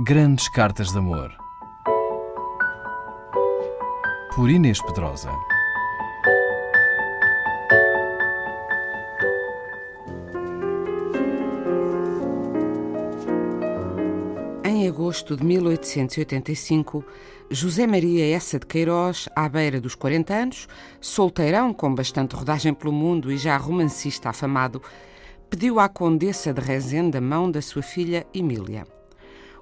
[0.00, 1.32] Grandes Cartas de Amor.
[4.34, 5.30] Por Inês Pedrosa.
[14.64, 17.04] Em agosto de 1885,
[17.48, 20.68] José Maria Essa de Queiroz, à beira dos 40 anos,
[21.00, 24.82] solteirão com bastante rodagem pelo mundo e já romancista afamado,
[25.48, 28.84] pediu à Condessa de Rezende a mão da sua filha Emília.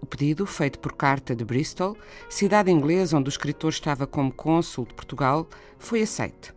[0.00, 1.96] O pedido, feito por carta de Bristol,
[2.28, 5.48] cidade inglesa onde o escritor estava como cônsul de Portugal,
[5.78, 6.54] foi aceito.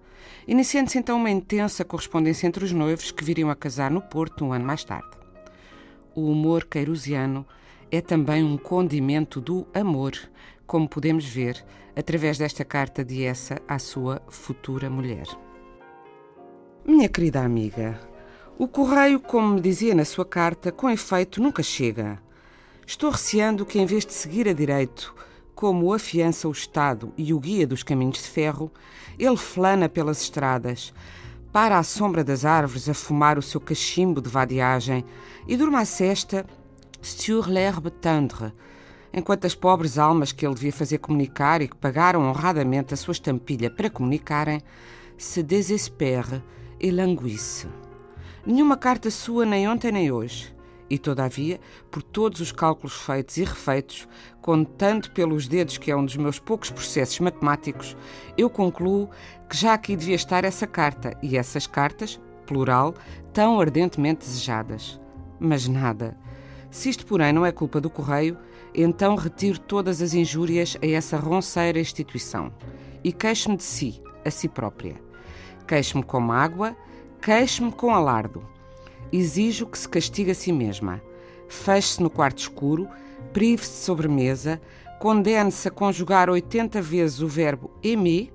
[0.48, 4.54] Iniciando-se então uma intensa correspondência entre os noivos que viriam a casar no Porto um
[4.54, 5.10] ano mais tarde.
[6.14, 7.46] O humor queirosiano
[7.92, 10.14] é também um condimento do amor,
[10.66, 11.64] como podemos ver
[11.96, 15.26] através desta carta de essa à sua futura mulher.
[16.86, 18.00] Minha querida amiga,
[18.58, 22.22] o correio, como me dizia na sua carta, com efeito nunca chega.
[22.92, 25.16] Estou receando que, em vez de seguir a direito,
[25.56, 28.70] como afiança o Estado e o guia dos caminhos de ferro,
[29.18, 30.94] ele flana pelas estradas,
[31.54, 35.06] para à sombra das árvores a fumar o seu cachimbo de vadiagem
[35.48, 36.46] e durma a cesta
[37.02, 38.52] sur l'herbe tendre,
[39.14, 43.14] enquanto as pobres almas que ele devia fazer comunicar e que pagaram honradamente a sua
[43.14, 44.62] estampilha para comunicarem,
[45.18, 46.44] se desespere
[46.78, 47.70] e languisse.
[48.46, 50.54] Nenhuma carta sua nem ontem nem hoje.
[50.92, 51.58] E, todavia,
[51.90, 54.06] por todos os cálculos feitos e refeitos,
[54.42, 57.96] contando pelos dedos que é um dos meus poucos processos matemáticos,
[58.38, 59.10] eu concluo
[59.50, 62.94] que já aqui devia estar essa carta e essas cartas, plural,
[63.32, 65.00] tão ardentemente desejadas.
[65.40, 66.18] Mas nada.
[66.70, 68.38] Se isto, porém, não é culpa do correio,
[68.76, 72.52] então retiro todas as injúrias a essa ronceira instituição
[73.02, 75.02] e queixo-me de si, a si própria.
[75.66, 76.76] Queixo-me com mágoa,
[77.22, 78.46] queixo-me com alardo.
[79.12, 81.02] Exijo que se castigue a si mesma.
[81.48, 82.88] Feche-se no quarto escuro,
[83.34, 84.62] prive-se de sobremesa,
[85.00, 88.32] condene-se a conjugar 80 vezes o verbo aimer,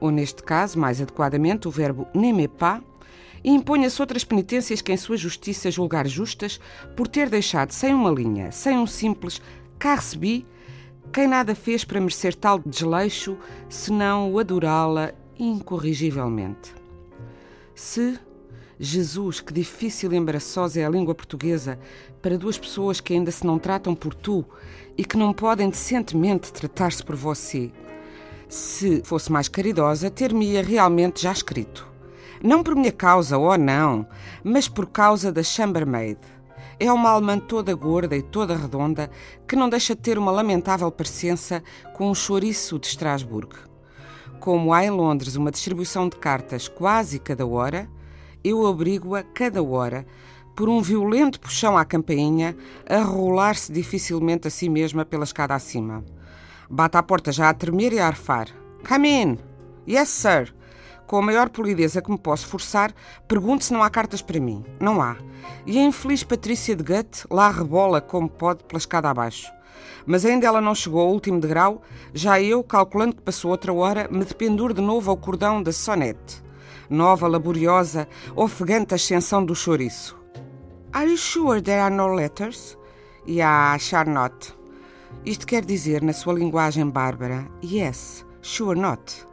[0.00, 2.82] ou neste caso, mais adequadamente, o verbo n'aimer pas,
[3.42, 6.60] e imponha-se outras penitências que em sua justiça julgar justas
[6.96, 9.40] por ter deixado sem uma linha, sem um simples
[9.78, 10.44] cá recebi,
[11.12, 16.74] quem nada fez para merecer tal desleixo, senão o adorá-la incorrigivelmente.
[17.74, 18.18] Se
[18.78, 21.78] Jesus, que difícil e embaraçosa é a língua portuguesa
[22.20, 24.44] para duas pessoas que ainda se não tratam por tu
[24.98, 27.72] e que não podem decentemente tratar-se por você.
[28.48, 31.88] Se fosse mais caridosa, ter-me-ia realmente já escrito.
[32.42, 34.06] Não por minha causa, oh não,
[34.44, 36.18] mas por causa da chambermaid.
[36.78, 39.10] É uma alemã toda gorda e toda redonda
[39.48, 41.62] que não deixa de ter uma lamentável parecença
[41.94, 43.56] com o chouriço de Estrasburgo.
[44.38, 47.88] Como há em Londres uma distribuição de cartas quase cada hora,
[48.46, 50.06] eu obrigo-a cada hora,
[50.54, 52.56] por um violento puxão à campainha,
[52.88, 56.04] a rolar-se dificilmente a si mesma pela escada acima.
[56.70, 58.48] Bate à porta já a tremer e a arfar.
[58.88, 59.38] Come in!
[59.88, 60.54] Yes, sir!
[61.06, 62.92] Com a maior polideza que me posso forçar,
[63.28, 64.64] pergunto se não há cartas para mim.
[64.80, 65.16] Não há.
[65.66, 69.52] E a infeliz Patrícia de Gutt lá rebola como pode pela escada abaixo.
[70.06, 71.82] Mas ainda ela não chegou ao último degrau,
[72.14, 76.45] já eu, calculando que passou outra hora, me dependuro de novo ao cordão da sonete.
[76.88, 80.16] Nova, laboriosa, ofegante ascensão do chouriço.
[80.92, 82.78] Are you sure there are no letters?
[83.26, 84.54] Yeah, sure not.
[85.24, 89.26] Isto quer dizer, na sua linguagem bárbara, yes, sure not.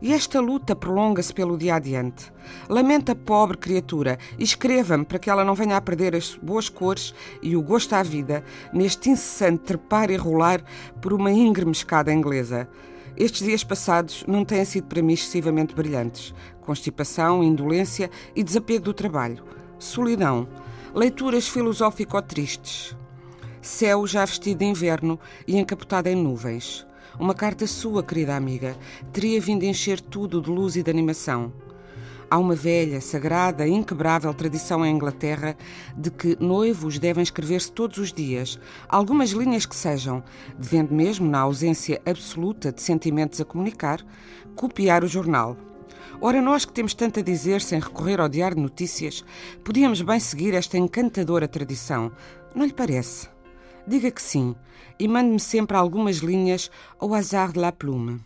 [0.00, 2.32] E esta luta prolonga-se pelo dia adiante.
[2.68, 7.14] Lamenta pobre criatura e escreva-me para que ela não venha a perder as boas cores
[7.42, 10.62] e o gosto à vida neste incessante trepar e rolar
[11.00, 12.68] por uma íngreme escada inglesa.
[13.16, 16.34] Estes dias passados não têm sido para mim excessivamente brilhantes.
[16.60, 19.44] Constipação, indolência e desapego do trabalho.
[19.78, 20.48] Solidão.
[20.92, 22.96] Leituras filosófico-tristes.
[23.62, 26.86] Céu já vestido de inverno e encapotado em nuvens.
[27.18, 28.76] Uma carta sua, querida amiga,
[29.12, 31.52] teria vindo encher tudo de luz e de animação.
[32.30, 35.56] Há uma velha, sagrada, inquebrável tradição em Inglaterra
[35.96, 38.58] de que noivos devem escrever-se todos os dias,
[38.88, 40.22] algumas linhas que sejam,
[40.58, 44.04] devendo mesmo, na ausência absoluta de sentimentos a comunicar,
[44.56, 45.56] copiar o jornal.
[46.20, 49.24] Ora, nós que temos tanto a dizer sem recorrer ao diário de notícias,
[49.62, 52.10] podíamos bem seguir esta encantadora tradição,
[52.54, 53.28] não lhe parece?
[53.86, 54.54] Diga que sim
[54.98, 58.20] e mande-me sempre algumas linhas ao azar de la plume.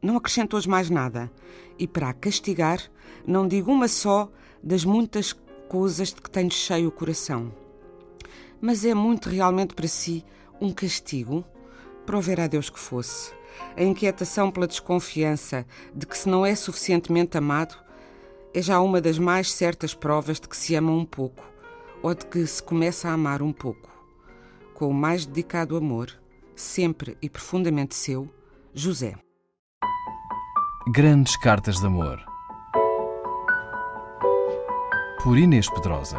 [0.00, 1.30] Não acrescento hoje mais nada
[1.78, 2.80] e, para castigar,
[3.26, 4.30] não digo uma só
[4.62, 5.32] das muitas
[5.68, 7.52] coisas de que tenho cheio o coração.
[8.60, 10.24] Mas é muito realmente para si
[10.60, 11.44] um castigo?
[12.06, 13.32] Prover a Deus que fosse.
[13.76, 17.76] A inquietação pela desconfiança de que se não é suficientemente amado
[18.54, 21.44] é já uma das mais certas provas de que se ama um pouco
[22.02, 23.88] ou de que se começa a amar um pouco
[24.78, 26.08] com o mais dedicado amor,
[26.54, 28.30] sempre e profundamente seu,
[28.72, 29.27] José.
[30.90, 32.18] Grandes Cartas de Amor.
[35.22, 36.18] Por Inês Pedrosa.